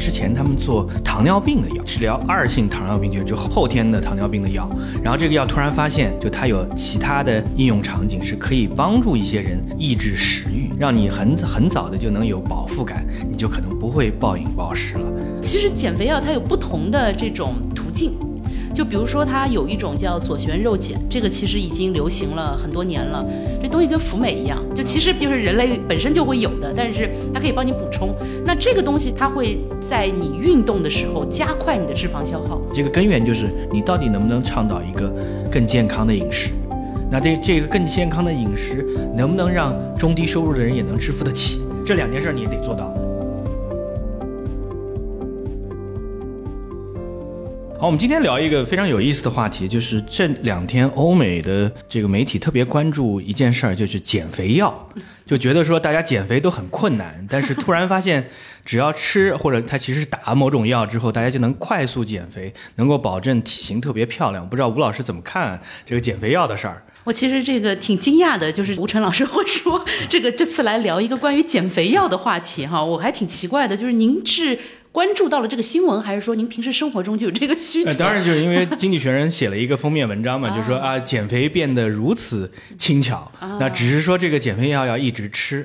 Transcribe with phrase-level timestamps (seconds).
[0.00, 4.66] 之前他们做糖尿病的药，治疗二性糖尿病，就后天的糖尿病的药。
[5.02, 15.02] 然后这个药突然发现，就它有其他的应用场景，是可以帮助一些人抑制食欲，让你很很早的就能有饱腹感，你就可能不会暴饮暴食了。
[15.42, 18.12] 其实减肥药它有不同的这种途径。
[18.80, 23.22] 就比如说，它有一种叫左旋肉碱，这个其实已经流行了很多年了。
[23.62, 28.16] 这东西跟福美一样，就其实就是人类本身就会有的，但是它可以帮你补充。
[28.42, 32.58] 那这个东西它会在你运动的时候加快你的脂肪消耗。
[32.72, 35.12] 这个根源就是你到底能不能倡导一个
[35.52, 36.48] 更健康的饮食？
[37.10, 38.82] 那这这个更健康的饮食
[39.14, 41.60] 能不能让中低收入的人也能支付得起？
[41.84, 42.90] 这两件事你也得做到。
[47.80, 54.86] 好，我们今天聊一个非常有意思的话题，就是这两天欧美的这个媒体特别关注一件事儿，就是减肥药，
[55.24, 58.28] 就觉得说大家减肥都很困难，但是突然发现，
[58.66, 64.46] 只要吃或者他其实是打某种药之后，大家就能快速减肥，能够保证体型特别漂亮。
[64.46, 66.82] 不知道吴老师怎么看这个减肥药的事儿？
[67.04, 74.58] 我其实这个挺惊讶的，就是吴晨老师 会说这个这次来聊一个关于减肥药的话题哈，我还挺奇怪的，就是您是。
[74.92, 77.94] 关注到了这个新闻，还是说您平时生活中就有这个需求？
[77.94, 85.64] 当然，就是因为《经济学人》写了一个封面文章嘛，就说啊，减肥变得如此轻巧，那只是说这个减肥药要一直吃。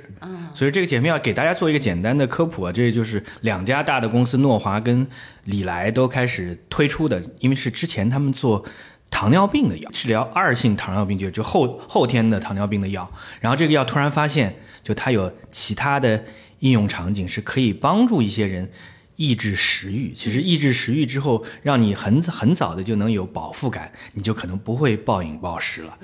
[0.53, 5.05] 所以这个减肥药给大家做一个简单的科普啊，这就是两家大的公司诺华跟
[5.45, 8.63] 李来都开始推出的，因为是之前他们做
[9.09, 16.23] 糖尿病的药，治疗二性糖尿病就就后后天的糖尿病的药，然后这个药突然发现，就它有其他的
[16.59, 18.69] 应用场景，是可以帮助一些人。
[19.15, 25.97] 抑制食欲，其实抑制食欲之后，让你很很早的就能有饱腹感，你就可能不会暴饮暴食了。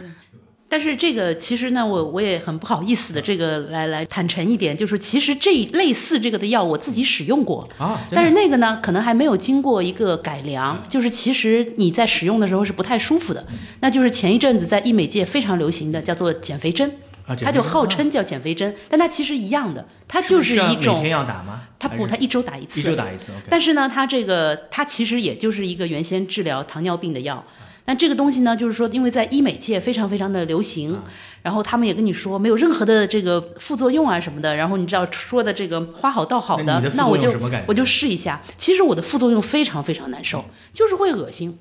[0.69, 13.45] 但是这个其实呢，我我也很不好意思的，这个来来坦诚一点，就是其实这类似这个的药我自己使用过啊，但是那个呢，可能还没有经过一个改良，就是其实你在使用的时候是不太舒服的。
[13.81, 16.89] 那就是前一阵子在医美界非常流行的，叫做减肥针。
[17.36, 21.62] 它就号称叫减肥针，但它其实一样的，它就是一种每天要打吗？
[21.80, 23.31] 它不，它一周打一次，一周打一次。
[23.50, 27.44] 但是呢，它这个它其实也就是一个原先治疗糖尿病的药。
[27.84, 30.97] 但这个东西呢，就是说，因为在医美界非常非常的流行，
[31.42, 34.56] 然后他们也跟你说没有任何的这个副作用啊什么的。
[34.56, 37.34] 然后你知道说的这个花好道好的，那我就
[37.68, 38.40] 我就试一下。
[38.56, 41.58] 其实我的副作用非常非常难受，就是会恶心。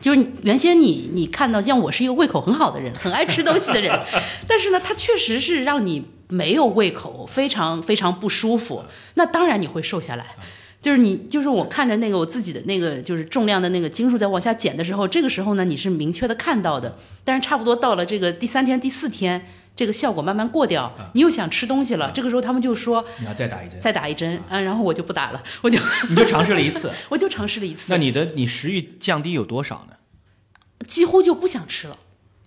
[0.00, 3.98] 就是原先你你看到像我是一个胃口很好的人，很爱吃东西的人，
[4.48, 8.84] 但是呢，它确实是让你没有胃口，非常非常不舒服。
[9.14, 10.24] 那当然你会瘦下来，
[10.80, 16.96] 就是你就是我看着那个我自己的那个就是重量的那个斤数在往下减的时候，这个时候呢你是明确的看到的。
[17.24, 19.46] 但是差不多到了这个第三天第四天，
[19.80, 22.12] 这个效果慢慢过掉，你又想吃东西了。
[22.14, 25.78] 这个时候他们就说你要再打一针，再打一针嗯，然后我就不打了，我就
[26.10, 27.90] 你就尝试了一次， 我就尝试了一次。
[27.90, 29.96] 那你的你食欲降低有多少呢？
[30.86, 31.96] 几乎就不想吃了，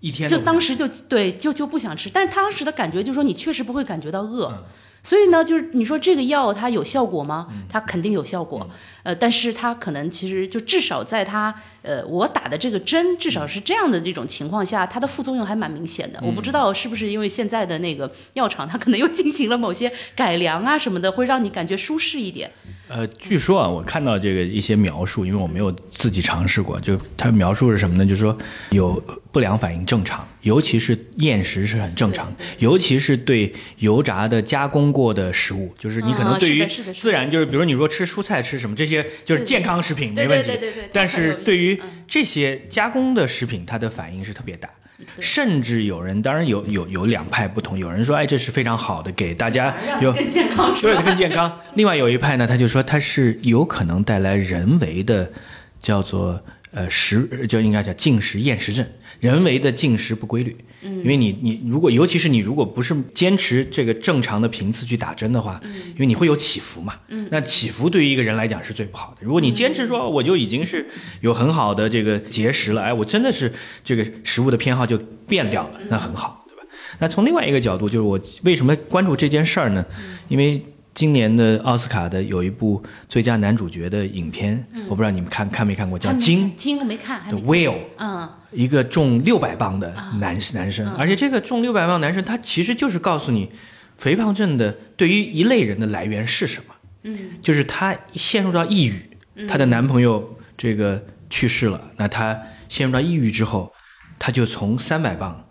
[0.01, 4.63] 一天就当时就对就就不想吃，但是当时的感觉就是说你确实不会感觉到饿，
[5.03, 7.47] 所以呢，就是你说这个药它有效果吗？
[7.69, 8.67] 它肯定有效果，
[9.03, 16.19] 呃，但是它可能其实就至少在它呃我打的这个针至少是这样的这种情况下，它的副作用还蛮明显的。
[16.23, 22.49] 我不知道是不是因为现在的那个药厂它可能又进行了某些改良啊什么的，会让你感觉舒适一点。
[22.89, 28.05] 呃，据说啊，我看到这个一些描述，因为我没有自己尝试过，就他描述是什么呢？
[28.05, 28.37] 就是说
[28.69, 29.01] 有
[29.31, 40.89] 不良反应正常，尤其是厌食是很正常的，尤其是对油炸的加工过的食物，就是你可能对于自然就是，比如你说吃蔬菜吃什么这些就是健康食品没问题，对对对对。
[40.93, 44.69] 但是对于这些加工的食品，它的反应是特别大。
[45.19, 47.77] 甚至有人，当然有有有两派不同。
[47.77, 51.59] 有人说，哎，这是非常好的，给大家有更健康，对，更健康。
[51.75, 55.31] 另外有一派呢，他就说它是有可能带来人为的，
[55.79, 56.41] 叫做
[56.73, 58.85] 呃食，就应该叫进食厌食症，
[59.19, 60.55] 人为的进食不规律。
[60.85, 69.17] 嗯因为你你如果尤其是你如果不是坚持这个正常的频次去打针的话，嗯因为你会有起伏嘛，嗯那起伏对于一个人来讲是最不好的。
[69.21, 70.85] 如果你坚持说我就已经是
[71.21, 73.51] 有很好的这个节食了，哎，我真的是
[73.83, 74.97] 这个食物的偏好就
[75.27, 76.63] 变掉了，那很好，对吧？
[76.99, 79.85] 那从另外一个角度，就是我为什么关注这件事儿呢？
[80.27, 80.61] 因为
[80.93, 86.51] 今年的奥斯卡的有一部最佳男主角的影片，我不知道你们看看没看过，叫《鲸》。
[86.55, 87.21] 鲸我没看。
[87.31, 87.79] Whale。
[87.97, 88.29] 嗯。
[88.51, 93.49] 一个重六百磅的男男生，而且这个重六百磅男生，他其实就是告诉你，
[93.97, 96.75] 肥胖症的对于一类人的来源是什么？
[97.01, 103.73] 嗯，就是她陷入到抑郁，她的男朋友这个去世了，那她陷入到抑郁之后，
[104.19, 105.45] 她就从三百磅，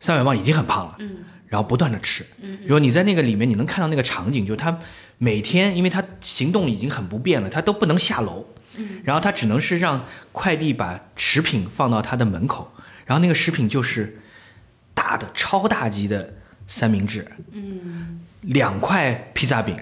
[0.00, 2.24] 三百磅已经很胖了，嗯，然后不断的吃。
[2.40, 4.78] 嗯，如果你在那个里面，你能看到那个场景，就是他
[5.18, 8.46] 每天，因为他行动已经很不便了，他都不能下楼。
[8.76, 12.72] 嗯，然后他只能是让快递把食品放到他的门口，
[13.06, 14.20] 然后那个食品就是
[14.94, 16.34] 大的超大级的
[16.66, 19.76] 三明治，嗯，两块披萨饼。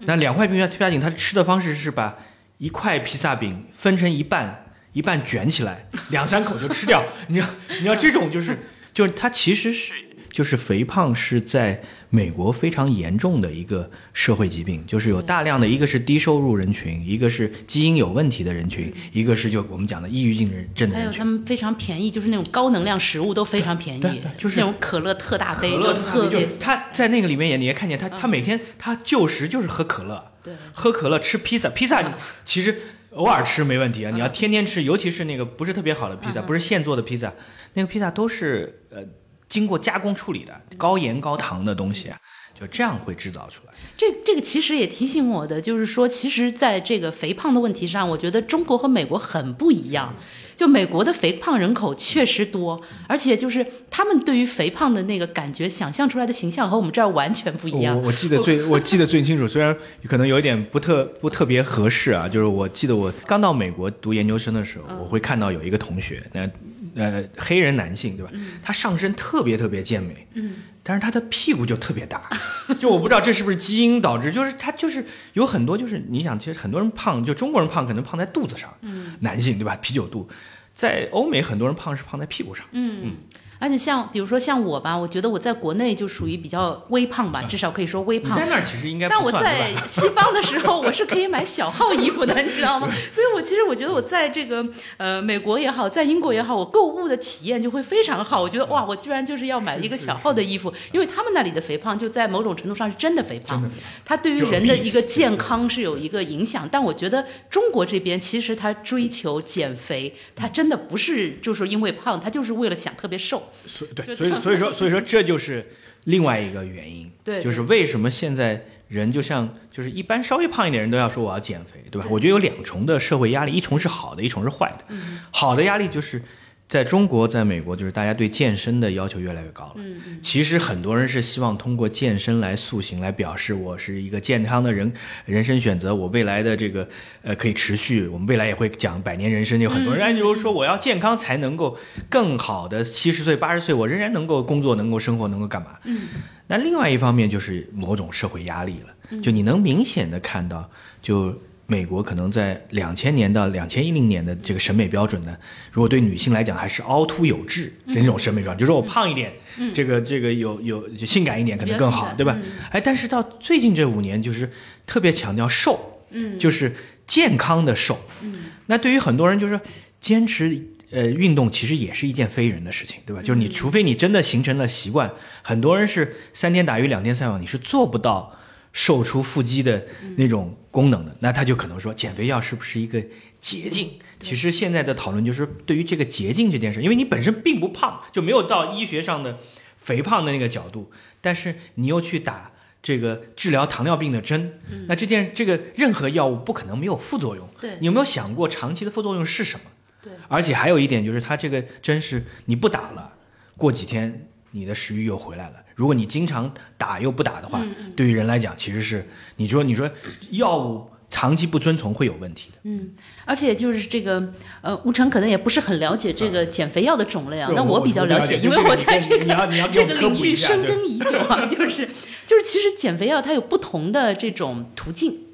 [0.00, 2.16] 那两块披萨披萨饼，他吃的方式是把
[2.58, 7.04] 一块披萨饼分成一半，一半卷起来，两三口就吃掉。
[7.26, 8.56] 你知道，你知道这种就是，
[8.94, 9.92] 就是他其实是，
[10.30, 21.10] 就是肥胖是在美国非常严重的一个社会疾病，就是有大量的一个是低收入人群，一个是基因有问题的人群，一个是就我们讲的抑郁症人症的人群。
[21.10, 26.46] 还有他们非常便宜，就是那种高能量食物都非常便宜，就是那种可乐特大杯，就特别。
[26.60, 30.32] 他在那个里面也你也看见他，他每天他就食就是喝可乐。
[30.72, 32.02] 喝可乐吃披萨，披萨
[32.42, 32.74] 其实
[33.10, 34.10] 偶尔吃没问题啊。
[34.10, 37.30] 你要天天吃，尤其是那个不是特别好的披萨，不是现做的披萨，
[37.74, 39.02] 那个披萨都是呃
[39.48, 42.18] 经过加工处理的，高盐高糖的东西啊，
[42.58, 43.72] 就这样会制造出来。
[43.96, 50.14] 这这个其实也提醒我的，就是说，其实在这个肥胖的问题上，我觉得中国和美国很不一样。
[50.54, 57.96] 就美国的肥胖人口确实多，而且就是他们对于肥胖的那个感觉、想象出来的形象和我们这儿完全不一样。
[57.96, 59.76] 我我记得最我记得最清楚，虽然
[60.08, 66.44] 可能有一点不特不特别合适啊，就是我记得我刚到美国读研究生的时候，我会看到有一个同学，那
[66.94, 68.32] 呃黑人男性对吧？
[68.62, 70.26] 他上身特别特别健美。
[70.34, 70.54] 嗯。
[70.82, 72.30] 但是他的屁股就特别大，
[72.80, 75.04] 就我不知道这是不是基因导致，就是他就是
[75.34, 79.76] 有很多就是你想，其实很多人胖，就中国人胖可能胖在肚子上，嗯，男性对吧？
[79.82, 80.26] 啤酒肚，
[80.74, 83.16] 在欧美很多人胖是胖在屁股上，嗯嗯。
[83.58, 88.36] 而且像比如说像我吧，我觉得我在国内就属于比较微胖吧，至少可以说微胖。
[88.36, 89.08] 在那儿其实应该。
[89.08, 92.88] 但我在西方的时候，我是可以买小号衣服的，你知道吗？
[93.10, 94.64] 所以我其实我觉得我在这个
[94.96, 98.40] 呃美国也好，在英国也好，我购物的体验就会非常好。
[98.40, 103.62] 我觉得哇，我居然就是要买一个小号的衣服，因为他们那里的肥胖就在某种程度上是真的肥胖，
[104.04, 106.68] 它对于人的一个健康是有一个影响。
[106.70, 113.42] 但我觉得中国这边其实他追求减肥，他真的不是就是因为胖，他就是为了想特别瘦。
[113.66, 115.66] 所对，所以所以说所以说这就是
[116.04, 122.08] 另外一个原因， 对，就是为什么现在人就像就是一般稍微胖一点人都要说我要减肥，对吧？
[122.10, 124.94] 我觉得有两重的社会压力，一重是好的，一重是坏的。
[125.30, 126.22] 好的压力就是。
[126.68, 129.72] 在中国，在美国，就是大家对健身的要求越来越高了。
[129.76, 134.92] 嗯嗯，其实很多人是希望通过健身来塑形，来表示我是一个健康的人，
[135.24, 136.86] 人生选择，我未来的这个
[137.22, 138.06] 呃可以持续。
[138.06, 141.78] 我们未来也会讲百年人生，有很多人就是说我要健康才能够
[142.10, 145.78] 更好的七十岁、八十岁，我仍然能够工作、能够生活、能够干嘛？
[145.84, 146.02] 嗯，
[146.48, 151.40] 那另外一方面就是某种社会压力了，就你能明显的看到，就。
[151.70, 155.36] 美国可能在两千年到两千一零年的这个审美标准呢，
[155.70, 159.30] 如果对女性来讲还是凹凸有致的那种审美标准，就是我胖一点，
[159.74, 162.38] 这个这个有有就性感一点可能更好，对吧？
[162.70, 164.50] 哎，但是到最近这五年，就是
[164.86, 166.74] 特别强调瘦，嗯，就是
[167.06, 169.60] 健康的瘦，嗯，那对于很多人就是
[170.00, 170.58] 坚持
[170.90, 173.20] 呃运动，其实也是一件非人的事情，对吧？
[173.20, 175.12] 就是你除非你真的形成了习惯，
[175.42, 178.37] 很多人是三天打鱼两天晒网，你是做不到。
[178.78, 179.84] 瘦出腹肌的
[180.16, 183.04] 那种功能的，那他就可能说减肥药是不是一个
[183.40, 183.90] 捷径？
[184.20, 189.40] 其实现在的讨论就是对于这个捷径这件事，因为你本身并不胖，就没有到医学上的
[189.78, 197.48] 肥胖的那个角度，但是你又去打这个治疗糖尿病的针，那这件这个任何药物不可能没有副作用。
[197.60, 199.64] 对，你有没有想过长期的副作用是什么？
[200.00, 203.14] 对，而且还有一点就是，它这个针是你不打了，
[203.56, 205.56] 过几天你的食欲又回来了。
[205.78, 209.06] 如果你经常打又不打的话，对于人来讲，其实是
[209.36, 209.88] 你说你说
[210.32, 212.58] 药物长期不遵从会有问题的。
[212.64, 212.90] 嗯，
[213.24, 217.48] 而且就是这个呃，吴成可能也不是很了解这个减肥药的种类啊。
[217.54, 219.24] 那我比较了解，因为我在这个
[219.70, 221.46] 这个领域深耕已久啊。
[221.46, 221.88] 就是
[222.26, 225.27] 就是，其实减肥药它有不同的这种途径。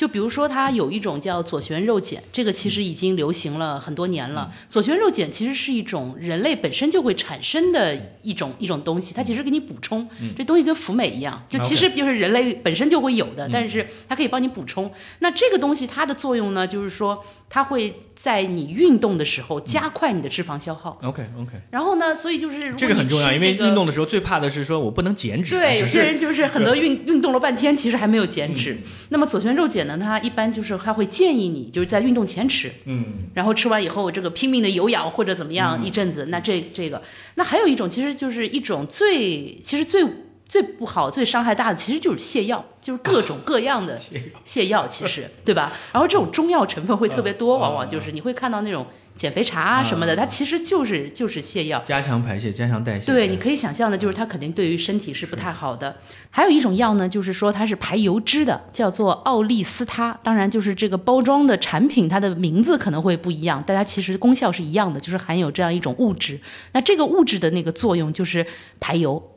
[0.00, 4.50] 就比如说，它有一种叫左旋肉碱，这个其实已经流行了很多年了。
[4.66, 10.08] 左旋肉碱其实是一种人类本身就会产生的一种一种东西，它其实给你补充。
[10.38, 14.90] 这东西跟辅酶一样，就其实就是人类本身就会有的，但是它可以帮你补充。
[15.18, 20.98] 那这个东西它的作用呢，就是说它会在你运动的时候加快你的脂肪消耗。
[21.02, 21.60] OK OK。
[21.70, 25.58] 然后呢，所以就是这个很重要，因为运动的时候最怕的是说我不能减脂。
[25.58, 28.78] 对，有些人就是很多运运动了半天，其实还没有减脂。
[29.08, 29.98] 那么左旋肉碱呢。
[30.00, 33.04] 它一般就是它会建议你就是在运动前吃，嗯，
[33.34, 37.02] 然后吃完以后这个拼命的有氧或者怎么样一阵子，那这这个，
[37.34, 40.04] 那还有一种其实就是一种最其实最
[40.50, 43.96] 最不好、最伤害大的其实就是泻药，就是各种各样的
[44.44, 45.72] 泻药，其实对吧？
[45.94, 51.80] 然后这种中药成分会特别多，往往就是你会看到那种减肥茶啊什么的，它其实就是就是泻药。
[51.84, 53.06] 加强排泄，加强代谢。
[53.06, 55.94] 对，你可以想象的，就是它肯定对于身体是不太好的。
[56.30, 60.18] 还有一种药呢，就是说它是排油脂的，叫做奥利司他。
[60.24, 66.40] 当然，就是这个包装的产品，它的名字可能会不一样，但它其实功效是一样的，就是含有这样一种物质。
[66.72, 68.44] 那这个物质的那个作用就是
[68.80, 69.29] 排油。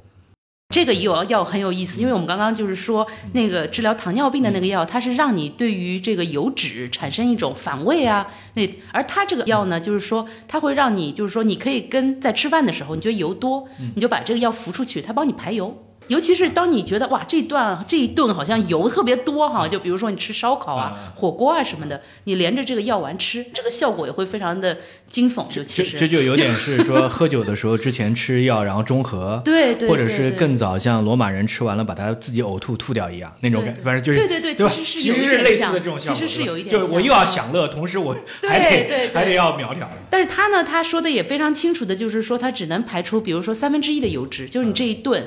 [0.73, 8.25] 这个药药很有意思，因为我们刚刚就是说那个治疗糖尿病的那个药，它是让你对于这个油脂产生一种反胃啊。
[8.55, 13.63] 那而它这个药呢，就是说它会让你，就是说你可以跟在吃饭的时候，你觉得油多，
[13.93, 15.77] 你就把这个药服出去，它帮你排油。
[16.07, 24.77] 尤其是当你觉得哇，这段这一顿好像油特别多哈，就比如说你吃烧烤啊、火锅啊什么的，你连着这个药丸吃，这个效果也会非常的
[25.09, 25.47] 惊悚。
[25.49, 25.97] 就其实。
[25.97, 39.89] 这就有点是说喝酒的时候之前吃药，然后中和，对对，或者是更早像罗马人吃完了把它自己呕吐吐掉一样那种感，反正就是对对对，其实其实是类似的这种效果，其实是有一点，就是我又要享乐，同时我还得还得要苗条。
[40.09, 45.23] 但是他呢，他说的也非常清楚的，就是说他只能排出比如说三分之一的油脂，就是你这一顿。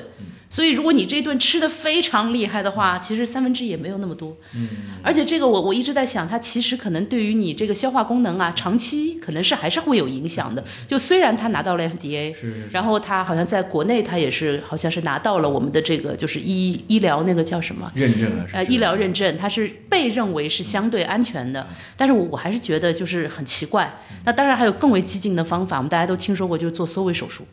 [0.49, 4.35] 所以，如果你这顿吃的非常厉害的话，其实三分之一也没有那么多。
[4.55, 4.67] 嗯，
[5.03, 10.63] 而且这个我我一直在想，它其实可能对于你这个消化功能啊，长期可能是还是会有影响的。
[10.87, 21.67] 就虽然它拿到了 FDA，是，然后它好像在国内它也是好像是拿到了我们的这个就是医医疗那个叫什么认证了，呃，医疗认证，它是被认为是相对安全的。
[21.97, 23.99] 但是我我还是觉得就是很奇怪。
[24.23, 27.45] 那当然还有更为激进的方法，我们大家都听说过，就是做缩胃手术。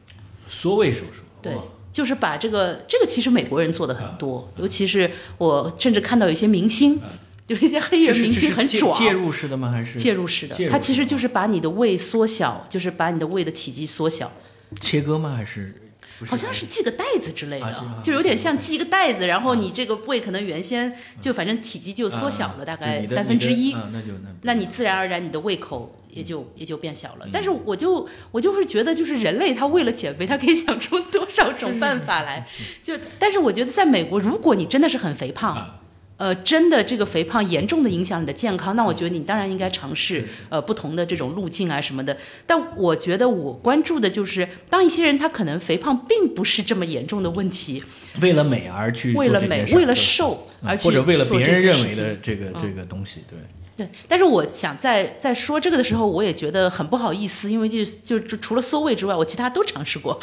[0.49, 1.53] 缩胃手术，对。
[1.95, 5.09] 就是把这个这个其实美国人做的很多，尤其是
[5.39, 7.01] 我甚至看到有些明星，
[7.47, 8.99] 有一些黑人明星很壮。
[8.99, 9.71] 介入式的吗？
[9.71, 10.69] 还是介入式的？
[10.69, 14.33] 它其实就是把你的胃缩小，就是把你的胃的体积缩小。
[14.81, 15.35] 切割吗？
[15.37, 15.81] 还是？
[16.27, 27.29] 好像是系个带子之类的，就有点像系一个带子，然后你这个胃可能原先就反正体积就缩小了大概三分之一，那就那那你自然而然你的胃口也就也就变小了。
[27.33, 32.47] 但是我就我就是觉得，就是人类他为了减肥，他可以想出多少种办法来。
[32.83, 35.81] 就但是我觉得在美国，如果你真的是很肥胖。
[36.17, 42.17] 呃，真的这个肥胖严重的影响你的健康，那我觉得你当然应该尝试呃不同的这种路径啊什么的。
[42.47, 47.83] 但我觉得我关注的就是，当一些人他可能肥胖并不是这么严重的问题，
[48.21, 53.37] 为了美而去为了美为了瘦而去或者为了别人认为的这个这个东西，对。
[53.77, 60.17] 对，但是我想在在说这个的时候，我也觉得很不好意思，因为就就就除了缩胃之外，我其他都尝试过，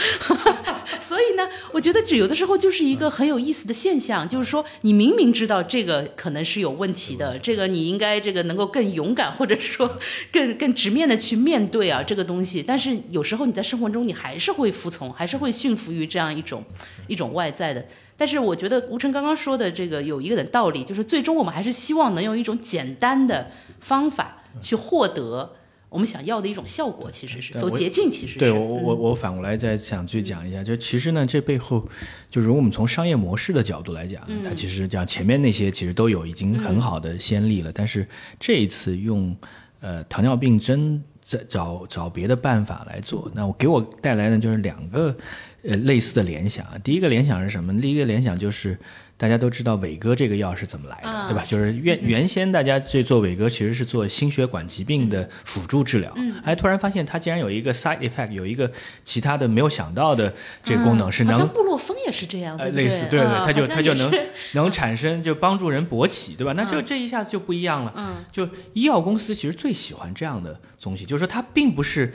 [1.01, 9.99] 所以呢，我觉得这有的时候就是一个很有意思的现象，就是说你明明知道这个可能是有问题的，这个你应该这个能够更勇敢，或者说
[10.31, 16.63] 更更直面的去面对啊这个东西，但是有时候你在生活中你还是会服从，还是会驯服于这样一种
[17.07, 17.85] 一种外在的。
[18.21, 23.49] 但是我觉得吴晨刚刚说的这个有一个的道理，就是最终我们还是希望能用一种简单的
[23.79, 25.53] 方法去获得
[25.89, 28.39] 我们想要的一种效果，其实是走捷径，其实是。
[28.39, 31.83] 对我我我反过来再想去讲一下，就其实呢，这背后
[32.29, 38.07] 就如果我们从商业模式的角度来讲，它其实讲前面那些其实都有已经很好的先例了，但是
[38.39, 39.35] 这一次用
[39.79, 45.17] 呃糖尿病针在找找别的办法来做，那我给我带来的就是两个。
[45.63, 47.79] 呃，类似的联想啊，第一个联想是什么？
[47.79, 48.75] 第一个联想就是，
[49.15, 51.45] 大家都知道伟哥这个药是怎么来的，对吧？
[51.47, 58.71] 就是原原先大家这做伟哥其实是做心血管疾病的辅助治疗，嗯哎，突然发现它竟然有一个 side effect，有一个
[59.05, 61.33] 其他的没有想到的这个功能是能。
[61.33, 64.11] 好像布洛芬也是这样，呃，类似，对对，它就它就能
[64.53, 66.53] 能产生就帮助人勃起，对吧？
[66.53, 72.11] 那这这一下子就不一样了，嗯，就医药公司其实最喜欢这样的东西，就是说它并不是。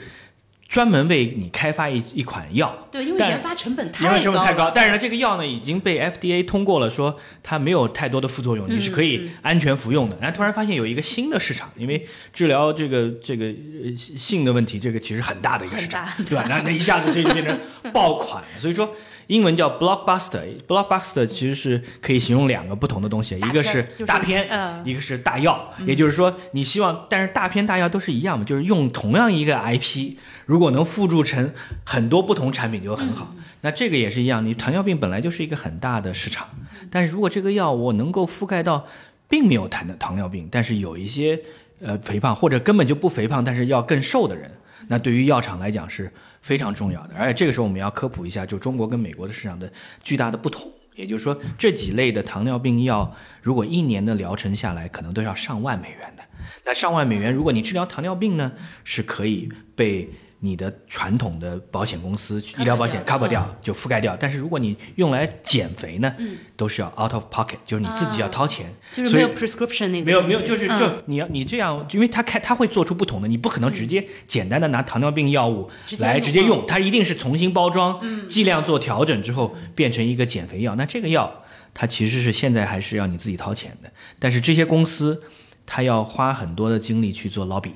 [0.67, 4.69] 专门为你开发一一款药，对，因为研发成本太高，研发成本太高。
[4.69, 10.17] 但是呢，这个药呢已经被 FDA 通过了，说它没有太多的副作用，你是可以安全服用的。
[10.21, 13.53] 然后突然发现有一个新的市场，因为治疗这个这个
[13.95, 16.45] 性的问题，这个其实很大的一个市场，对吧？
[16.49, 17.57] 那那一下子这就变成
[17.93, 18.47] 爆款了。
[18.59, 18.93] 所以说。
[19.27, 24.47] 英文叫 blockbuster，blockbuster 其实是可以形容两个不同的东西，一个是大片，
[24.85, 25.69] 一个是大药。
[25.85, 30.15] 也就是说，你希望，但是大片大药都是一样嘛，就是用同样一个 IP，
[30.45, 31.51] 如果能附注成
[31.85, 33.35] 很多不同产品就很好。
[33.61, 36.47] 那这个也是一样，你糖尿病本来就是一个很大的市场，
[36.89, 38.85] 但是如果这个药我能够覆盖到
[39.27, 41.37] 并没有糖的糖尿病，但是有一些
[41.81, 44.49] 呃肥胖或者根本就不肥胖，但是要更瘦的人，
[44.87, 46.09] 那对于药厂来讲是。
[46.47, 49.69] 非常重要的，而且这个时候我们要科普一下，就中国跟美国的市场的
[50.01, 50.71] 巨大的不同。
[50.95, 56.23] 也就是说，这几类的糖尿病药，如果一年的疗程下来，可能都要上万美元的。
[56.65, 58.53] 那上万美元，如果你治疗糖尿病呢，
[58.85, 60.09] 是可以被
[60.39, 66.15] 你的传统的保险公司医疗保险 cover 掉就覆盖掉，但是如果你用来减肥呢，
[66.55, 70.05] 都是要 out of pocket，就是你自己要掏钱，就是没有 prescription 那个。
[70.05, 70.79] 没有没有，就是嗯。
[70.79, 75.67] 就你要你这样，因为他开他会做出不同的，你不可能直接简单的拿糖尿病药物
[75.97, 80.75] 来直接用直接用，它一定是重新包装，剂量做调整之后变成一个减肥药。
[80.75, 85.19] 那这个药它其实是现在还是要你自己掏钱的，但是这些公司
[85.65, 87.71] 它要花很多的精力去做 lobby。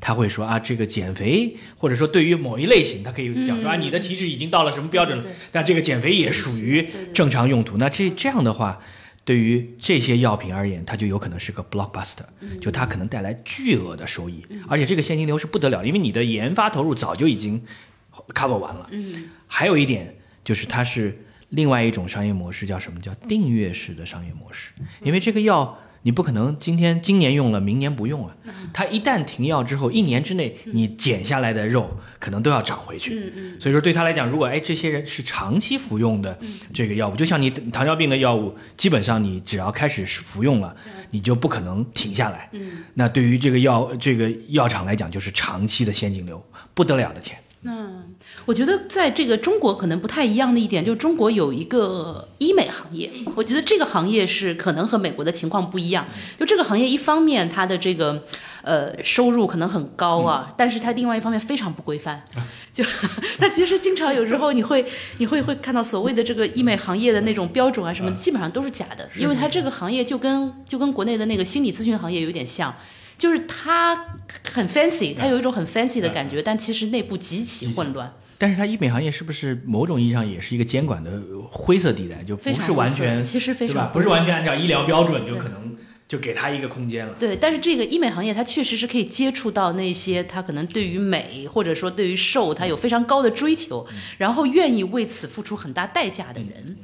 [0.00, 7.76] 他会说啊，这个减肥，或者说对于某一类型，他可以讲说啊，你的体脂已经到了什么标准了对对，但这个减肥也属于正常用途。
[7.76, 8.80] 那这这样的话，
[9.24, 12.24] 对于这些药品而言，它就有可能是个 blockbuster，
[12.60, 17.62] 就它可能带来巨额的收益，而且这个现金流是不得了，因为你的研发投入早就已经
[18.28, 18.86] cover 完了。
[18.92, 23.00] 嗯，还有一点就是它是另外一种商业模式，叫什么？
[23.00, 24.70] 叫订阅式的商业模式？
[25.02, 28.36] 因为这个药你不可能今天今年用了，明年不用啊。
[28.72, 33.12] 它一旦停药之后，一年之内你减下来的肉可能都要长回去。
[33.12, 36.38] 嗯嗯所以说对他来讲，如果哎这些人是长期服用的
[36.72, 40.76] 这个药物，就像你糖尿病的药物，基本上你只要开始服用了，
[41.10, 42.48] 你就不可能停下来。
[42.52, 46.40] 嗯，那对于这个药这个药厂来讲，就是长期的现金流，
[46.72, 47.36] 不得了的钱。
[47.66, 47.90] 那
[48.44, 56.06] 我觉得在这个中国可能不太一样的一点，就是中国有一个医美行业，我觉得这个行业是可能和美国的情况不一样。
[56.38, 58.22] 就这个行业，一方面它的这个
[58.62, 62.22] 呃收入可能很高啊，但是它另外一方面非常不规范。
[62.72, 62.84] 就
[63.40, 64.86] 它其实经常有时候你会
[65.18, 72.72] 你会会看到所谓的这个医美行业的那种标准啊什么，基本上都是假的，因为它这个行业就跟就跟国内的那个心理咨询行业有点像。
[73.18, 78.12] 就是它很 fancy，它有一种很 fancy 的感觉，但其实内部极其混乱。
[78.38, 83.90] 但是它医美行业是不是某种意义上也是一个监管的灰色地带，就不是完全其实非常？
[83.92, 85.74] 不是完全按照医疗标准，就可能
[86.06, 87.14] 就给他一个空间了。
[87.18, 93.86] 对，但是这个医美行业它确实是可以接触到那些他可能对于美或者说对于瘦他有非常高的追求，
[94.18, 96.76] 然后愿意为此付出很大代价的人。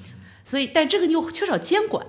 [0.45, 2.05] 所以，但这个又缺少监管，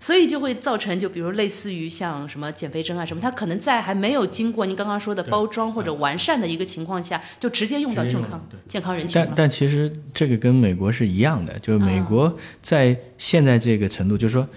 [0.00, 9.14] 所以就会造成，就比如类似于像什么减肥针啊什么，它可能在还没有经过您刚刚说的包装或者完善的一个情况下，就直接用到健康健康人群。
[9.14, 9.32] 但了。
[9.36, 14.48] 但其实这个跟美国是一样的，就是美国在现在这个程度，就是说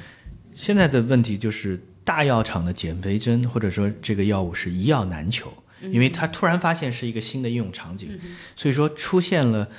[0.51, 8.19] 现在的问题就是大药厂的减肥针或者说这个药物是一药难求，因为它突然发现是一个新的应用场景，
[8.55, 9.69] 所以说出现了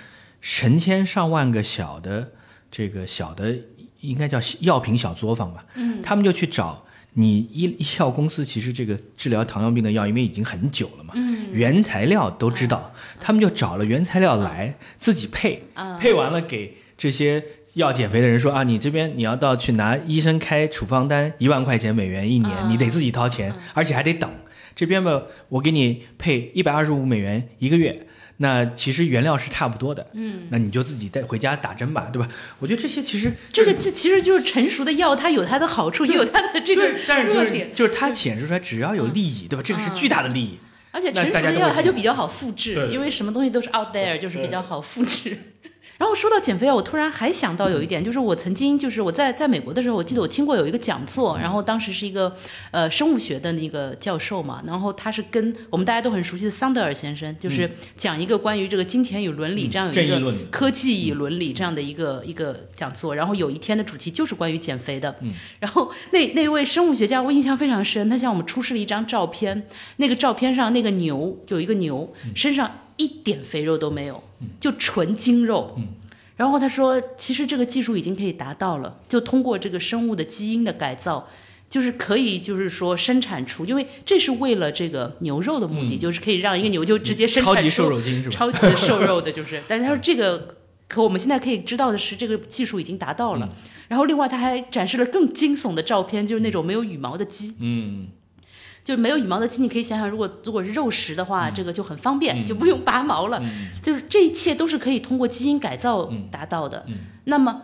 [0.42, 2.32] 成千上万个小的
[2.70, 3.54] 这个小的
[4.00, 6.84] 应该叫药品小作坊吧，嗯，他们就去找。
[7.14, 17.42] 你医医药公司其实这个治疗糖尿病的药，因为已经很久了嘛，嗯，原材料都知道，他们就找了原材料来自己配，啊配完了给这些
[17.74, 24.30] 要减肥的人说啊，你这边你要到去拿医生开处方单，一万块钱美元一年，啊你得自己掏钱，而且还得等。
[24.76, 28.06] 这边吧，我给你配一百二十五美元一个月，
[28.42, 32.26] 那其实原料是差不多的，嗯，那你就自己带回家打针吧，对吧？
[32.58, 37.74] 我觉得这些其实这个这其实就是成熟的药，它有它的好处，也有它的这个对，但是就是弱点。
[37.74, 39.62] 就是它显示出来，只要有利益，对吧？
[39.62, 40.58] 这个是巨大的利益。
[40.90, 45.36] 而且成熟的药它就比较好复制，因为什么东西都是 out there，就是比较好复制。
[46.00, 52.34] 然后说到减肥啊，我突然还想到有一点，就是我曾经就是我在在美国的时候，我记得我听过有一个讲座，然后当时是一个
[52.70, 65.14] 呃生物学的那个教授嘛，然后他是跟我们大家都很熟悉的桑德尔先生，就是讲一个关于这个金钱与伦理嗯这样有一个科技与伦理这样的一个一个讲座，然后有一天的主题就是关于减肥的，
[65.60, 69.66] 然后那那位生物学家我印象非常深，他向我们出示了一张照片，
[69.98, 74.22] 那个照片上那个牛有一个牛身上一点肥肉都没有，
[74.60, 75.78] 就纯精肉。
[76.36, 81.28] 然后他说，其实这个技术已经可以达到了，就通过这个生物的基因的改造，
[81.68, 88.36] 就是可以，就是说生产出，因为这是为了这个牛肉的目的，就是可以让一个牛就直接生产出超级瘦肉精是吧？
[88.36, 89.62] 超级瘦肉的， 就是。
[89.68, 90.56] 但是他说这个，
[90.88, 93.48] 可我们现在可以知道的是，这个技术已经达到了。
[93.88, 98.06] 然后另外他还展示了更惊悚的照片，就是那种没有羽毛的鸡，嗯，
[98.82, 103.42] 就是没有羽毛的鸡，你可以想想，如果如果是肉食的话，这个就很方便，就不用拔毛了。
[103.82, 106.86] 就是这一切都是可以通过基因改造达到的。
[107.24, 107.62] 那么。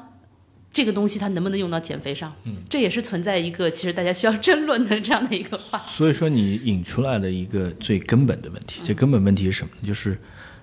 [0.72, 2.30] 这个东西它能不能用到减肥上？
[2.68, 5.84] 这也是存在一个其实大家需要争论的这样的一个话题。
[5.86, 9.88] 所以说你引出来了一个最根本的问题，这根本问题是什么呢？
[9.88, 10.20] 就是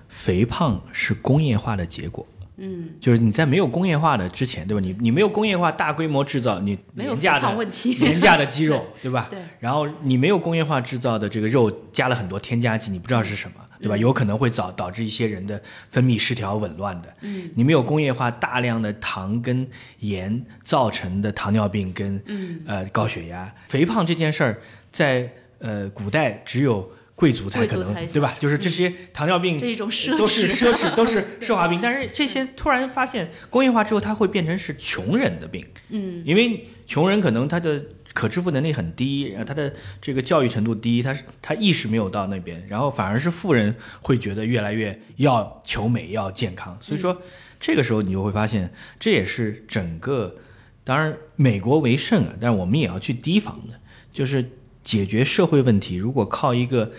[0.08, 2.24] 肥胖是工业化的结果。
[2.56, 4.80] 嗯，就是你在没有工业化的之前，对吧？
[4.80, 9.26] 你你没有工业化大规模制造你廉价的问题 廉价的鸡肉， 对吧？
[9.30, 9.40] 对。
[9.58, 13.96] 然后你没有工业化制造的这个肉加了很多添加剂，你不知道是什么，对吧？
[13.96, 17.12] 有可能会导导致一些人的分泌失调、紊乱的。
[17.22, 17.50] 嗯。
[17.54, 19.66] 你没有工业化大量的糖跟
[19.98, 22.22] 盐造成的糖尿病跟
[22.66, 24.58] 呃高血压、肥胖这件事儿，
[24.92, 28.34] 在呃古代只有贵族才可能，对吧？
[28.40, 30.70] 就是这些糖尿病这一种奢都是侈。
[30.70, 31.78] 奢侈，都是 奢华病。
[31.80, 35.64] 但是这些突然发现工业化之后，它会变成是穷人的病。
[35.90, 46.76] 嗯，因为穷人可能他的可支付能力很低，然后他的这个教育程度低，他是他意识没有到那边，然后反而是富人会觉得越来越要求美、要健康。
[46.80, 47.22] 所以说，
[47.60, 50.34] 这个时候你就会发现，这也是整个，
[50.82, 53.78] 当然美国为盛啊，但是我们也要去提防的，
[54.12, 54.44] 就是
[54.84, 56.92] 解决社会问题，如果靠一个。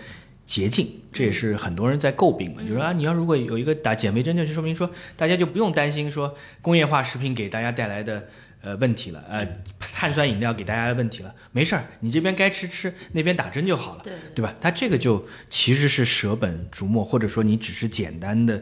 [0.47, 8.27] 捷径，这也是很多人在诟病嘛，就说啊，你要如果有一个打减肥针，就说明说大家就不用担心说工业化食品给大家带来的
[8.61, 9.43] 呃问题了，呃，
[9.79, 14.13] 碳酸饮料给大家的问题了，没事儿，你这边该吃吃，那边打针就好了，对。
[14.35, 14.53] 对吧？
[14.61, 18.61] 它这个就其实是舍本逐末，或者说你只是简单的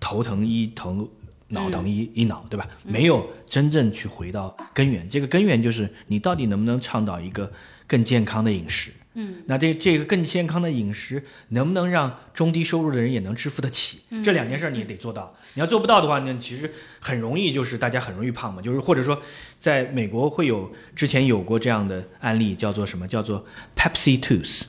[0.00, 1.10] 头疼医头，
[1.48, 2.66] 脑疼医医脑，对吧？
[2.84, 7.52] 没有真正去回到根源，这个根源就是你到底能不能倡导一个
[7.88, 8.92] 更健康的饮食。
[9.14, 14.02] 嗯，那这这个更健康的饮食能不能让中低收入的人也能支付得起？
[14.22, 15.34] 这两件事你也得做到。
[15.54, 18.62] 你要做不到的话，那其实很容易就是大家很容易胖嘛。
[18.62, 19.20] 就是或者说，
[19.58, 23.08] 在美国会有之前有过这样的案例，叫做什么？
[23.08, 24.62] 叫做 Pepsi Tooth，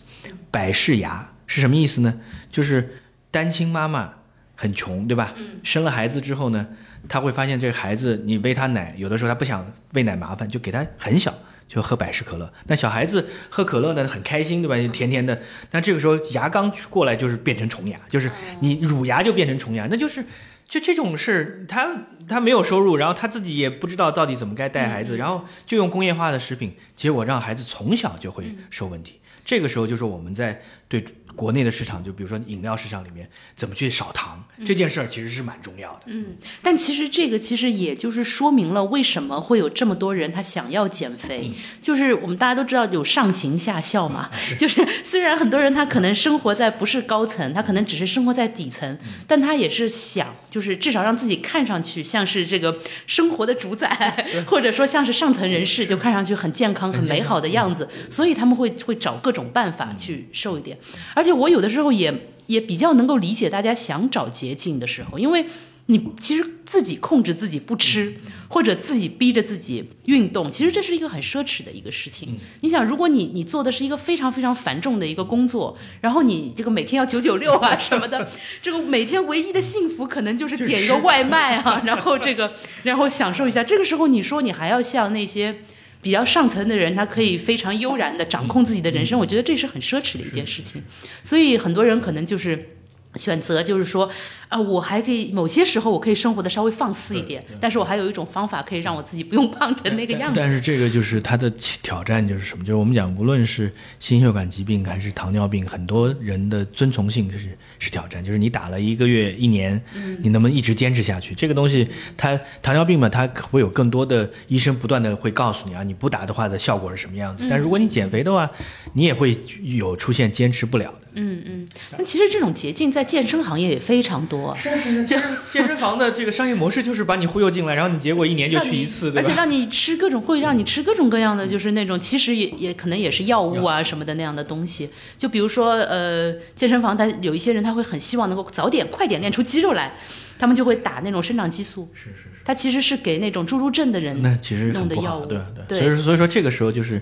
[0.50, 2.20] 百事牙是什么意思呢？
[2.50, 4.12] 就是单亲妈妈
[4.56, 5.36] 很穷，对吧？
[5.64, 6.66] 生了孩子之后呢，
[7.08, 11.32] 她会发现这个孩子你喂他奶，有的时候他不想喂奶麻烦，就给他很小。
[11.70, 14.92] 就喝百事可乐，那小孩子喝可乐呢很开心，对吧？
[14.92, 15.40] 甜甜的。
[15.70, 20.26] 那这个时候牙刚过来就是变成虫牙，就是你乳牙就变成虫牙，那就是
[20.68, 21.88] 就这种事，他
[22.28, 29.20] 他没有收入，然后他自己也不知道到底怎么该带孩子，然后就用工业化的食品，结果让孩子从小就会受问题。
[29.50, 31.04] 这个时候就是我们在对
[31.36, 36.02] 国内的市场，就比如说饮料市场里面怎么去少糖这件事儿，其实是蛮重要的。
[36.06, 53.88] 嗯，但其实这个其实也就是说明了为什么会有这么多人他想要减肥，就是我们大家都知道有上行下效嘛， 就是虽然很多人他可能生活在不是高层，他可能只是生活在底层，但他也是想就是至少让自己看上去像是这个生活的主宰，
[54.46, 60.78] 或者说像是上层人士，就看上去很健康、很美好的样子，所以他们会会找各种办法去瘦一点，
[61.14, 62.14] 而且我有的时候也。
[62.50, 65.46] 也比较能够理解大家想找捷径的时候，因为
[65.86, 68.16] 你其实自己控制自己不吃，
[68.48, 72.40] 或者自己逼着自己运动，其实这是一个很奢侈的一个事情。
[72.62, 78.28] 你想，如果你你做的是一个非常非常繁重的一个工作，然后你这个每天要九九六啊什么的，
[78.64, 83.64] 这个每天唯一的幸福可能就是点一个外卖啊，然后这个然后享受一下。
[83.64, 85.58] 这个时候你说你还要像那些。
[86.02, 90.82] 比较上层的人，他可以非常悠然的掌控自己的人生，我觉得这是很奢侈的一件事情。
[91.24, 92.70] 所以很多人可能就是
[93.16, 94.10] 选择，就是说，
[94.50, 100.40] 啊，我还可以某些时候我可以生活的稍微放肆一点，但是我还有一种方法可以让我自己不用胖成那个样子。
[100.40, 102.64] 但是这个就是他的挑战就是什么？
[102.64, 108.24] 就是我们讲，无论是心血管疾病还是糖尿病，很多人的遵从性是是挑战。
[108.26, 109.80] 就是你打了一个月、一年，
[110.20, 111.36] 你能不能一直坚持下去？
[111.36, 117.46] 这个东西，它糖尿病嘛，它会有更多的医生不断的会告诉你啊，你不打的话的效果是什么样子。
[117.48, 118.50] 但如果你减肥的话，
[118.94, 121.08] 你也会有出现坚持不了的。
[121.14, 124.39] 嗯嗯，那其实这种捷径在健身行业也非常多。
[124.56, 129.28] 是是，健 健身房的这个商业模式就是把你忽悠进来，然后你结果一年就去一次，对吧？
[129.28, 134.90] 而且让你吃各种，会让你吃各种各样的，就是那种其实也也可能也是药物啊什么的那样的东西。
[135.18, 139.92] 就比如说，呃，健身房他有一些人他会很希望能够早点快点练出肌肉来，
[140.38, 141.90] 他们就会打那种生长激素。
[141.94, 145.80] 是是是，他其实是给那种侏儒症的人那其实弄的药物，对对。
[145.80, 147.02] 所以所以说这个时候就是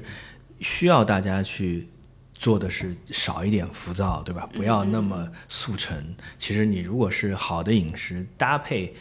[0.60, 1.88] 需要大家去。
[2.38, 4.48] 做的是少一点浮躁，对吧？
[4.54, 6.16] 不要那么速成。
[6.38, 8.96] 其实你如果是好的饮食搭配。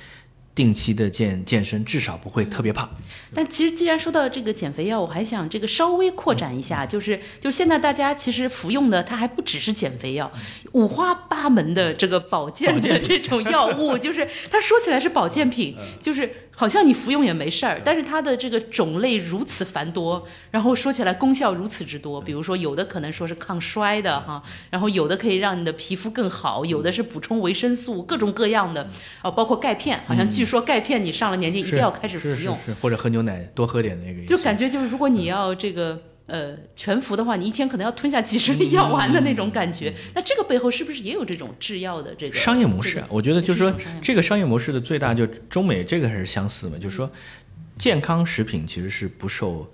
[0.57, 2.88] 定期的健健身，至少不会特别胖。
[3.35, 10.33] 但其实既然说到这个减肥药，我还想这个稍微扩展一下，就是就是现在大家其实服用的，它还不只是减肥药，
[10.72, 22.19] 五花八门的这个保健的这种药物，就是它说起来是保健品， 就是好像你服用也没事儿，但是它的这个种类如此繁多，然后说起来功效如此之多。
[22.19, 28.88] 比如说有的可能说是抗衰的哈，然后有的可以让你的皮肤更好，有的是补充维生素，各种各样的
[29.23, 30.47] 哦，包括钙片，好像据。
[30.47, 34.25] 说钙片，你上了年纪一定要开始服用，是或者喝牛奶多喝点那个。
[34.25, 39.95] 就感觉就是，如果你要这个呃全服的话，你一天可能要吞下几十粒药丸的那种感觉。
[40.15, 42.99] 那这个背后是不是也有这种制药的这个商业模式？
[42.99, 43.07] 啊？
[43.11, 47.11] 我觉得就是说，这个商业模式的最大就中美这个还是相似嘛，就是说
[47.79, 49.71] 健康食品其实是不受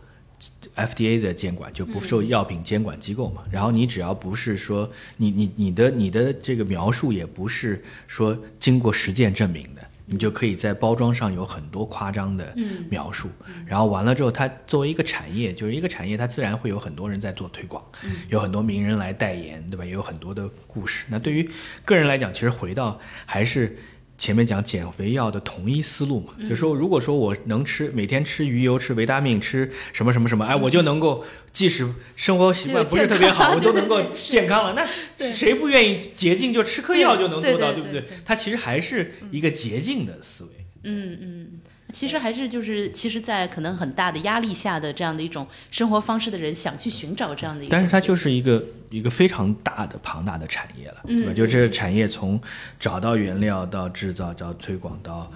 [0.76, 3.42] FDA 的监管，就不受药品监管机构嘛。
[3.50, 9.82] 然后你只要不是说你你你的你的这个描述也不是说经过实践证明的。
[10.12, 12.54] 你就可以在包装上有很多夸张的
[12.88, 13.28] 描述，
[13.66, 17.82] 然后完了之后，它作为一个产业，就是一个产业，它自然会有很多人在做推广，
[18.28, 19.84] 有很多名人来代言，对吧？
[19.84, 21.06] 也有很多的故事。
[21.08, 21.50] 那对于
[21.84, 23.76] 个人来讲，其实回到还是。
[24.22, 34.86] 前面讲减肥药的同一思路嘛，就说如果说我能吃每天吃鱼油、吃维他命、吃什么什么什么，哎，我就能够即使生活习惯不是特别好，我都能够健康了。
[35.18, 38.04] 那谁不愿意捷径就吃颗药就能做到，对不对？
[38.24, 40.50] 它其实还是一个捷径的思维。
[40.84, 41.48] 嗯嗯。
[41.92, 47.70] 其实还是就是，其实，在可能很大的压力下的这样的一种生活方式的人，想去寻找这样的一个。
[47.70, 51.32] 但是它就是一个一个非常大的庞大的产业了，对吧？
[51.32, 52.40] 就这个产业从
[52.80, 55.30] 找到原料到制造到推广到。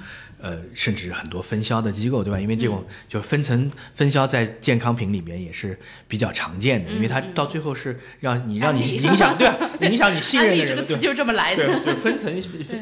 [0.47, 2.39] 呃，甚至很多分销的机构，对吧？
[2.39, 9.57] 因为这种就分层分销在健康品里面也是比较常见的，因为它到最后是让你让你影响，对吧？
[9.83, 11.67] 影响你信任的人，这个词就是这么来的。
[11.83, 12.33] 对，分层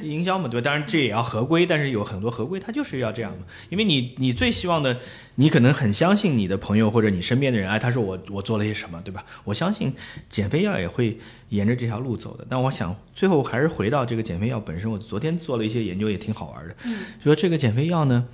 [0.02, 0.64] 营销嘛，对吧？
[0.66, 5.00] 当然这也要合规，但是有很多合规它就是要这样嘛，因为你你最希望的。
[5.36, 9.24] 你可能很相信你的朋友或者你身边的人，哎，他说我我做了些什么，对吧？
[9.42, 9.92] 我相信
[10.30, 11.18] 减肥药也会
[11.48, 12.46] 沿着这条路走的。
[12.48, 14.90] 但我想最后还是回到这个减肥药本身。
[14.90, 16.76] 我昨天做了一些研究，也挺好玩的。
[16.84, 18.26] 嗯，就说这个减肥药呢，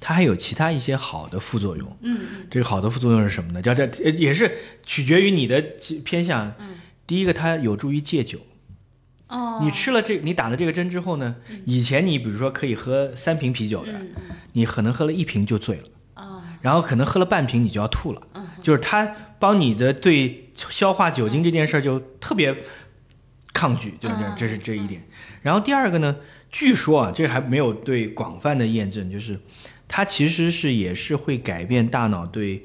[0.00, 1.96] 它还有其他一些好的副作用。
[2.02, 3.60] 嗯这个好的副作用是什么呢？
[3.60, 5.60] 叫这也是取决于你的
[6.04, 6.54] 偏向。
[6.60, 6.76] 嗯。
[7.06, 8.38] 第一个，它有助于戒酒。
[9.26, 9.58] 哦。
[9.60, 11.34] 你吃了这，你打了这个针之后呢？
[11.64, 13.92] 以前你比如说可以喝三瓶啤酒的，
[14.52, 15.82] 你可能喝了一瓶就醉了。
[16.64, 18.22] 然后可能喝了半瓶你就要吐了，
[18.62, 19.06] 就是它
[19.38, 22.56] 帮你的对消化酒精这件事儿就特别
[23.52, 25.06] 抗拒，就是这这是这一点。
[25.42, 26.16] 然后第二个呢，
[26.50, 29.38] 据说啊，这还没有对广泛的验证，就是
[29.86, 32.64] 它其实是也是会改变大脑对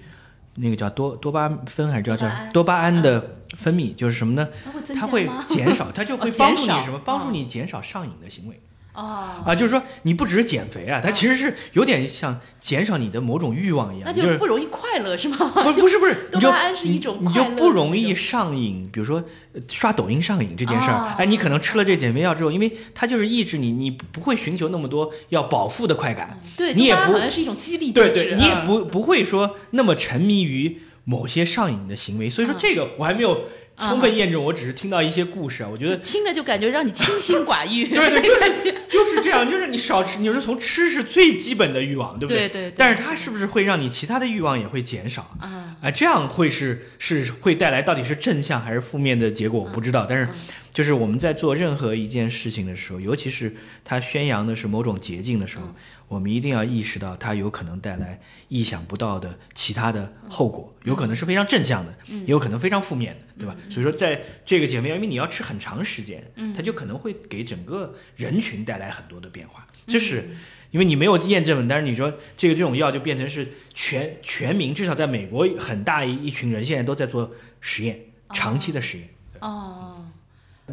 [0.55, 4.47] 那个叫多多巴酚还是叫叫多巴胺的分泌，就是什么呢？
[4.95, 7.01] 它会减少，它就会 帮助你什么？
[7.03, 8.61] 帮助你减少上瘾的行为。
[8.99, 15.37] 哦啊，就是说你不只是减肥啊，它其实是有点像减少你的某种欲望一样，那就不容易快乐是吗？
[15.63, 18.89] 不不是不是， 多巴胺是一种你就不容易上瘾。
[18.91, 19.23] 比如说
[19.69, 32.29] 刷抖音上瘾这件事儿，哎，你可能吃了这减肥药之后，因为它就是抑制你，你不会寻求那么多要饱腹的快感，对，你也不好像是一种激励机制，对对，你也不不会说那么沉迷于某些上瘾的行为。
[32.29, 33.39] 所以说这个我还没有。
[33.79, 42.49] 充分验证，我只是听到一些故事啊，我觉得听着就感觉让你清心寡欲，对对，就是就是这样，就是你少吃，你是从吃是最基本的欲望，对不对？
[42.49, 42.73] 对对。
[42.75, 45.75] 但是它是不是会让你其他的欲望也会减少啊？
[45.81, 50.05] 啊，这样会是是会带来到底是正向还是负面的结果，我不知道。
[50.07, 50.27] 但是
[50.71, 55.63] 就是我们在做任何一件事情的时候，尤其是它宣扬的是某种捷径的时候。
[56.07, 63.55] 我们一定要意识到，它有可能带来意想不到的其他的后果，有可能是非常正向的，也有可能非常负面的，对吧？
[63.69, 66.23] 所以说，在这个减肥药，因为你要吃很长时间，
[66.55, 69.67] 它就可能会给整个人群带来很多的变化。
[69.85, 70.31] 这是
[70.71, 77.29] 因为你没有验证，但是你说这个这种药就变成是全全民，至少在美国很大一一群人现在都在做
[77.59, 77.99] 实验，
[78.33, 79.07] 长期的实验。
[79.41, 80.07] 哦，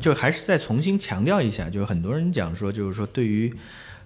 [0.01, 3.53] 就还是再重新强调一下，就是很多人讲说，就是说对于。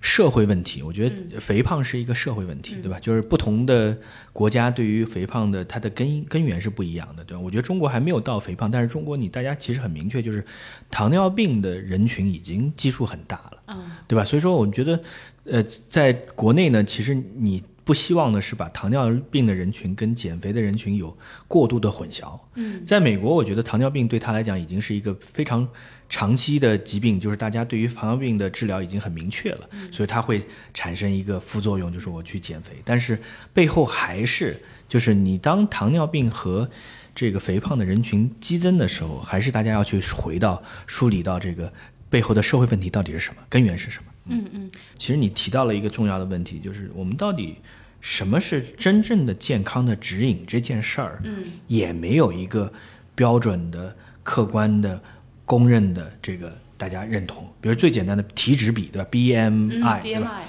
[0.02, 2.98] 社会问题，我觉得肥胖是一个社会问题，对吧？
[3.00, 3.94] 就是不同的
[4.32, 7.40] 国家对于肥胖的它的根根源是不一样的，对吧？
[7.42, 10.42] 我觉得中国还没有到肥胖，但是中国你大家其实很明确，就是
[10.90, 13.76] 糖尿病的人群已经基数很大了，
[14.08, 14.24] 对吧？
[14.24, 14.98] 所以说，我觉得，
[15.44, 22.38] 呃，在国内呢，其实你不希望的是把糖尿病的人群跟减肥的人群有过度的混淆。
[22.54, 25.66] 嗯，在美国，我觉得糖尿病对他来讲已经是一个非常。
[26.08, 32.72] 长期的疾病就是大家对于糖尿病的治疗已经很明确了，所以它会产生一个副作用，就是我去减肥。
[32.84, 33.16] 但是
[33.52, 36.68] 背后还是就是你当糖尿病和
[37.14, 41.72] 这个肥胖的人群激增的时候，还是大家要去回到梳理到这个
[42.08, 44.12] 背后的社会问题到底是什么，根源是什么。
[44.26, 44.70] 嗯嗯。
[44.98, 47.58] 其实你提到了一个重要的问题，就是我们到底
[48.00, 52.72] 什么是真正的健康的指引这件事儿，嗯，也没有一个
[53.14, 55.00] 标准的客观的。
[55.46, 60.42] 公认的这个大家认同，比如最简单的体脂比，对吧？BMI，对吧？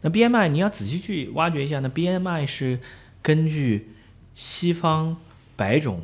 [0.00, 2.80] 那 BMI 你要仔细去挖掘一下，那 BMI 是
[3.20, 3.90] 根据
[4.34, 5.18] 西方
[5.56, 6.02] 白种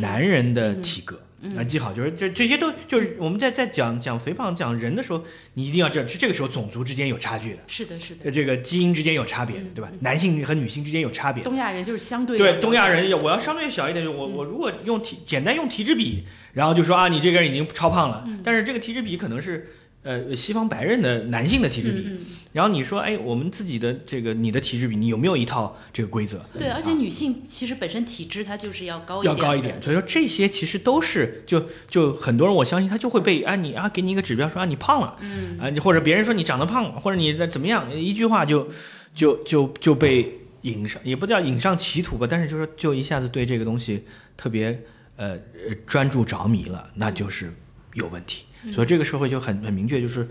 [0.00, 1.20] 男人的体格。
[1.56, 5.22] 啊，记好，就是这这些都就是我们在在讲讲肥胖讲人的时候，
[5.54, 9.88] 你一定要知道，是这个时候种族之间有差距的，是的，是的，这个基因之间有差别，对吧？
[10.00, 11.44] 男性和女性之间有差别。
[11.44, 16.24] 东亚人就是相对对东亚人，我要相对小一点，我我如果用体简单用体脂比，
[16.54, 19.68] 然后就说啊，你这个人已经超胖了，但是这个体脂比可能是
[20.02, 22.18] 呃西方白人的男性的体脂比，嗯
[22.52, 26.38] 然后你说哎我们自己的这个你的体质比，你有没有一套这个规则？
[26.54, 29.80] 嗯，对，而且女性其实本身体质它就是要高一点，要高一点，。
[29.82, 38.68] 所以说这些其实都是就就很多人我相信他就会被啊你啊给你一个指标说啊你胖了，嗯啊你或者别人说你长得胖，或者你的怎么样，一句话就
[39.14, 44.04] 就就就被引上，也不叫引上歧途吧，但是就是说就一下子对这个东西
[44.36, 44.82] 特别
[45.16, 45.32] 呃
[45.68, 47.52] 呃专注着迷了，那就是
[47.94, 48.44] 有问题。
[48.72, 50.28] 所以这个社会就很很明确，就是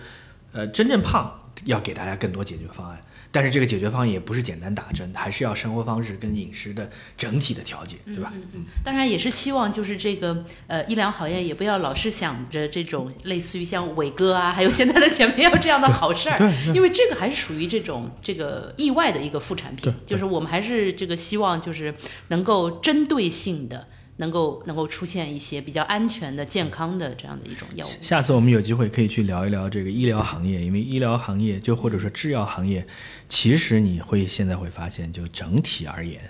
[0.51, 1.33] 呃真正胖
[1.65, 3.01] 要给大家更多解决方案。
[3.29, 8.31] 但是这个解决方案也不是简单打针，还是要生活方式跟饮食的整体的调节，对吧？
[8.33, 21.93] 嗯嗯当然也是希望就是这个呃医疗行业也不要老是想着这种类似于像伟哥啊，还有现在的姐妹要这样的好事儿， 因为这个还是属于这种这个意外的一个副产品，就是我们还是这个希望就是
[22.29, 23.87] 能够针对性的。
[24.17, 27.89] 能够能够出现一些比较安全的、健康的这样的一种药物。
[28.01, 32.85] 下次我们有机会可以去聊一聊这个医疗行业，因为医疗行业就或者说制药行业，
[33.29, 36.21] 其实你会现在会发现，就整体而言，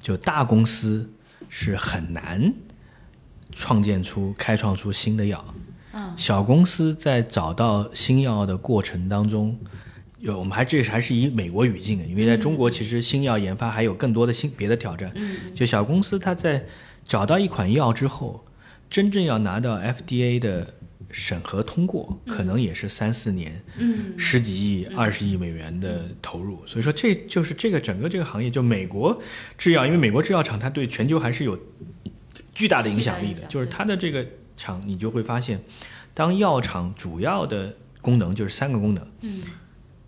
[0.00, 1.10] 就大公司
[1.48, 2.52] 是很难
[3.52, 5.54] 创建出、开创出新的药。
[5.92, 9.58] 嗯，小公司在找到新药的过程当中，
[10.20, 15.12] 有我们还这还是以美国语境的，因为在中国其实新药研发还有更多的新别的挑战。
[15.14, 16.64] 嗯，就小公司它在
[17.08, 18.44] 找到一款药之后，
[18.88, 20.74] 真正要拿到 FDA 的
[21.10, 26.64] 审核通过，可能也是三四年，嗯，十几亿、二十亿美元的投入。
[26.66, 29.18] 所以说，这就是这个整个这个行业，就美国
[29.56, 31.58] 制药，因为美国制药厂它对全球还是有
[32.52, 35.58] 巨大的影响力的就是它的这个厂，你就会发现，
[36.12, 39.42] 当药厂主要的功能就是三个功能，嗯，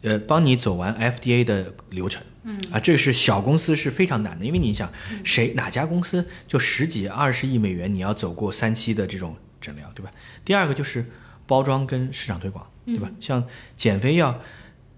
[0.03, 2.23] 呃，帮你走完 FDA 的流程。
[2.43, 4.91] 嗯啊，这个是小公司是非常难的，因为你想，
[5.25, 10.11] 谁哪家公司就十几二十亿美元，你要走过三期的这种诊疗，对吧？
[10.45, 11.05] 第二个就是
[11.47, 13.11] 包装跟市场推广，对吧？
[13.21, 13.45] 像
[13.77, 14.41] 减肥药，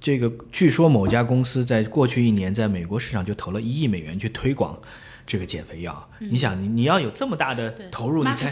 [0.00, 4.80] 这个据说某家公司在过去一年在美国市场就投了一亿美元去推广
[5.26, 6.10] 这个减肥药。
[6.20, 8.50] 你想，你你要有这么大的投入，你才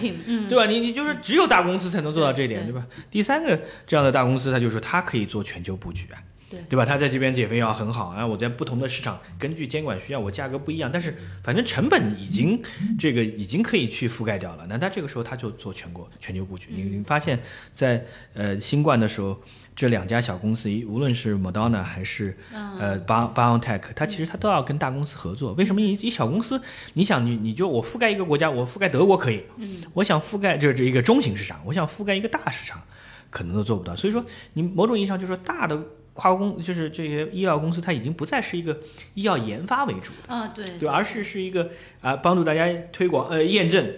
[0.49, 0.67] 对吧？
[0.67, 2.87] 你你就是只有大公司才能做到这一点，对对吧？
[3.11, 6.19] 第三个这样的大公司，它就是说它可以做全球布局啊。
[6.51, 6.85] 对对吧？
[6.85, 12.61] 他在这边减肥药很好啊，我在不同的市场根据监管需要，我价格不一样，但是反正成本已经
[12.99, 14.67] 这个已经可以去覆盖掉了。
[14.69, 16.69] 那他这个时候他就做全国全球布局。
[16.71, 17.39] 你你发现
[17.73, 19.41] 在呃新冠的时候，
[19.77, 25.53] 这两家小公司，无论是 Moderna 还是呃 Bio BioNTech，它其实它都要跟大公司合作。
[25.53, 26.61] 为什么一一小公司，
[26.95, 32.83] 你想你你就我覆盖一个国家，我覆盖德国可以，嗯，我想覆盖这这一个中型市场，我想覆盖一个大市场，
[33.31, 33.95] 可能都做不到。
[33.95, 35.81] 所以说，你某种意义上就是说大的。
[36.21, 38.79] 跨国公就是这些医药公司，它已经不再是一个
[39.15, 41.71] 医药研发为主的，啊，对，对，而是是一个
[42.03, 43.91] 啊帮助大家推广呃验证、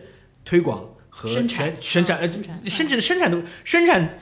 [0.45, 4.21] 推广和生产全生产呃嗯生产甚至生产都生产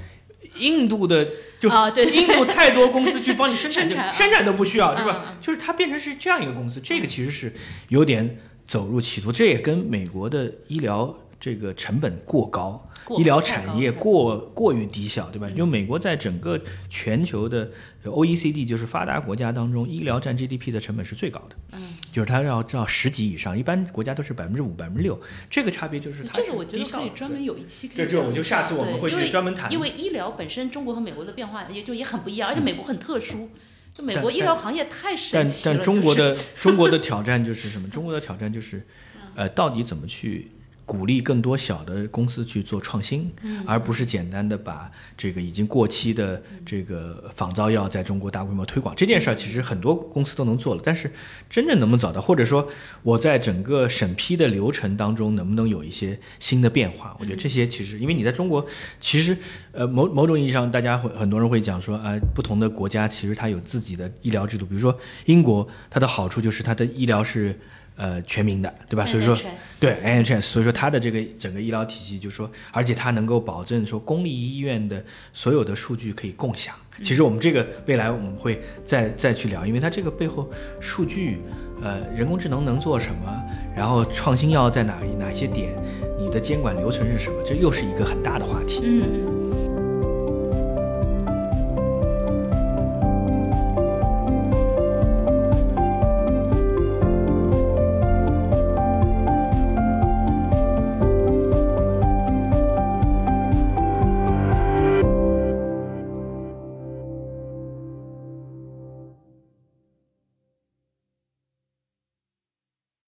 [0.56, 1.28] 印度的
[1.60, 2.06] 就啊对。
[2.06, 5.36] 印度太多公司去帮你生产，生产啊生产都不需要，对吧？
[5.42, 7.52] 就是它变成是这样一个公司，这个其实是
[7.88, 12.86] 有点走入歧途，这也跟美国的医疗这个成本过高。
[13.02, 15.48] 过医疗产业过过于低效，对吧？
[15.48, 17.68] 因为美国在整个全球的
[18.04, 21.56] OECD 就是发达国家当中，医疗占 GDP 的成本是最高的。
[21.72, 33.48] 嗯，就是它要到十级以上，一般国家都是百分之五、百分之六，这个差别就是它是这个我觉得可以专门有一期可以这这我就下下次我们会去专门谈因为医疗本身中国和美国的变化也就也很不一样，而且美国很特殊，
[33.94, 35.74] 就美国医疗行业太神但奇了。
[35.74, 37.88] 但中国的中国的挑战就是什么？
[37.88, 38.86] 中国的挑战就是，
[39.34, 40.50] 呃，到底怎么去
[40.90, 43.30] 鼓励更多小的公司去做创新，
[43.64, 51.08] 而不是简单的把这个已经过期的这个仿造药在中国大规模推广这件事儿，其实很多公司都能做了，但是
[51.48, 52.68] 真正能不能找到，或者说
[53.04, 57.16] 我在整个审批的流程当中能不能有一些新的变化？
[57.20, 58.66] 我觉得这些其实，因为你在中国，
[58.98, 59.36] 其实
[59.70, 67.56] 呃某某种意义上，大家会很多人会讲说啊、不同的国家其实它有自己的医疗制度，比如说英国，它的好处就是它的医疗是
[68.00, 69.04] 呃全民的，对吧？
[69.04, 69.36] 所以说
[69.78, 76.74] 对 NHS，所以说它的这个整个医疗体系，就说而且它能够保证说公立医院的所有的数据可以共享。
[77.02, 81.42] 其实我们这个未来我们会再再去聊，因为它这个背后数据，
[81.82, 83.42] 呃，人工智能能做什么，
[83.76, 85.74] 然后创新要在哪哪些点，
[86.18, 88.80] 你的监管流程是什么，这又是一个很大的话题。
[88.82, 89.49] 嗯嗯。